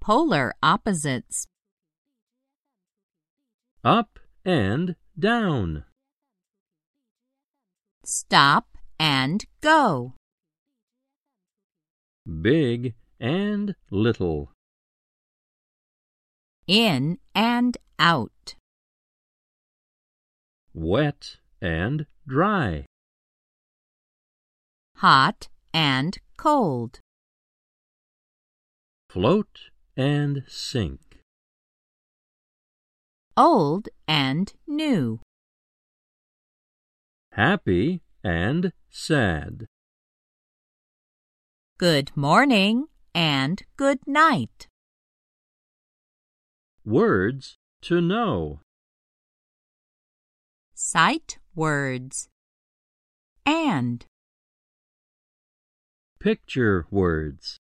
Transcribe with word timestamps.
polar 0.00 0.54
opposites. 0.62 1.46
Up 3.84 4.18
and 4.44 4.96
down. 5.18 5.84
Stop 8.04 8.66
and 8.98 9.44
go. 9.60 10.14
Big 12.42 12.94
and 13.18 13.74
little. 13.90 14.52
In 16.66 17.18
and 17.34 17.76
out. 17.98 18.54
Wet 20.72 21.36
and 21.60 22.06
dry. 22.26 22.86
Hot 24.96 25.48
and 25.74 26.18
cold. 26.36 27.00
Float 29.08 29.70
and 30.00 30.42
sink. 30.48 31.20
Old 33.36 33.90
and 34.08 34.50
new. 34.66 35.20
Happy 37.32 38.00
and 38.24 38.72
sad. 38.88 39.66
Good 41.76 42.16
morning 42.16 42.86
and 43.14 43.62
good 43.76 43.98
night. 44.06 44.68
Words 46.82 47.58
to 47.82 48.00
know. 48.00 48.60
Sight 50.72 51.36
words. 51.54 52.30
And. 53.44 54.06
Picture 56.18 56.86
words. 56.90 57.58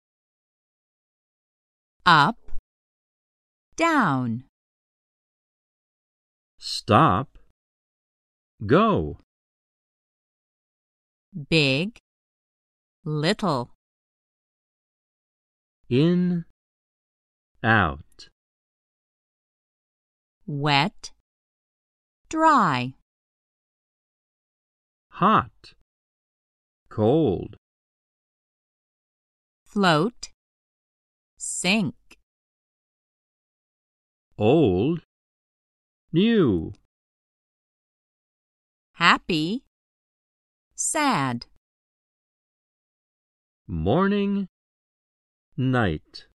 Up. 2.07 2.37
Down. 3.77 4.45
Stop. 6.59 7.39
Go. 8.67 9.21
Big. 11.49 11.97
Little. 13.07 13.71
In. 15.89 16.45
Out. 17.63 18.29
Wet. 20.47 21.13
Dry. 22.29 22.93
Hot. 25.09 25.73
Cold. 26.91 27.57
Float. 29.65 30.34
Sink. 31.47 32.17
Old. 34.39 35.03
New. 36.11 36.73
Happy. 38.95 39.63
Sad. 40.75 41.45
Morning. 43.69 44.49
Night. 45.59 46.29